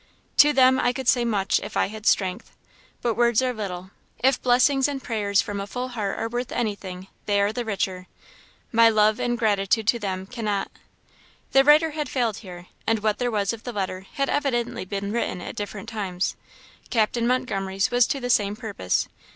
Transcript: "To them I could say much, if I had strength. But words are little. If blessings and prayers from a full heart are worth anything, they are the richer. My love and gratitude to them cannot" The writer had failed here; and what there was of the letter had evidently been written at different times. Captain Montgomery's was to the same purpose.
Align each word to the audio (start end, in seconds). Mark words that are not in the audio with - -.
"To 0.37 0.51
them 0.51 0.79
I 0.79 0.93
could 0.93 1.07
say 1.07 1.23
much, 1.23 1.59
if 1.59 1.77
I 1.77 1.85
had 1.89 2.07
strength. 2.07 2.55
But 3.03 3.13
words 3.13 3.39
are 3.43 3.53
little. 3.53 3.91
If 4.17 4.41
blessings 4.41 4.87
and 4.87 5.03
prayers 5.03 5.41
from 5.41 5.59
a 5.61 5.67
full 5.67 5.89
heart 5.89 6.17
are 6.17 6.27
worth 6.27 6.51
anything, 6.51 7.05
they 7.27 7.39
are 7.39 7.53
the 7.53 7.63
richer. 7.63 8.07
My 8.71 8.89
love 8.89 9.19
and 9.19 9.37
gratitude 9.37 9.85
to 9.89 9.99
them 9.99 10.25
cannot" 10.25 10.71
The 11.51 11.63
writer 11.63 11.91
had 11.91 12.09
failed 12.09 12.37
here; 12.37 12.65
and 12.87 13.03
what 13.03 13.19
there 13.19 13.29
was 13.29 13.53
of 13.53 13.61
the 13.63 13.73
letter 13.73 14.07
had 14.13 14.27
evidently 14.27 14.85
been 14.85 15.11
written 15.11 15.39
at 15.39 15.55
different 15.55 15.87
times. 15.89 16.35
Captain 16.89 17.27
Montgomery's 17.27 17.91
was 17.91 18.07
to 18.07 18.19
the 18.19 18.31
same 18.31 18.55
purpose. 18.55 19.07